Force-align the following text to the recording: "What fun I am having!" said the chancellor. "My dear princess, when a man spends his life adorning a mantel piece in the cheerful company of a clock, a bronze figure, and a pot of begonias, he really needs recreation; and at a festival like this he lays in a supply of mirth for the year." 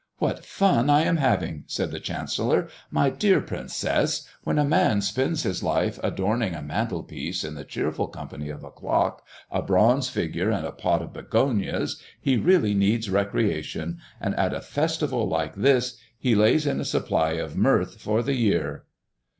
"What 0.17 0.43
fun 0.43 0.89
I 0.89 1.01
am 1.03 1.17
having!" 1.17 1.63
said 1.67 1.91
the 1.91 1.99
chancellor. 1.99 2.69
"My 2.89 3.11
dear 3.11 3.39
princess, 3.39 4.27
when 4.43 4.57
a 4.57 4.65
man 4.65 5.01
spends 5.01 5.43
his 5.43 5.61
life 5.61 5.99
adorning 6.01 6.55
a 6.55 6.61
mantel 6.63 7.03
piece 7.03 7.43
in 7.43 7.53
the 7.53 7.63
cheerful 7.63 8.07
company 8.07 8.49
of 8.49 8.63
a 8.63 8.71
clock, 8.71 9.21
a 9.51 9.61
bronze 9.61 10.09
figure, 10.09 10.49
and 10.49 10.65
a 10.65 10.71
pot 10.71 11.03
of 11.03 11.13
begonias, 11.13 12.01
he 12.19 12.35
really 12.35 12.73
needs 12.73 13.11
recreation; 13.11 13.99
and 14.19 14.33
at 14.39 14.55
a 14.55 14.61
festival 14.61 15.27
like 15.27 15.53
this 15.53 15.99
he 16.17 16.33
lays 16.33 16.65
in 16.65 16.79
a 16.81 16.83
supply 16.83 17.33
of 17.33 17.55
mirth 17.55 18.01
for 18.01 18.23
the 18.23 18.33
year." 18.35 18.85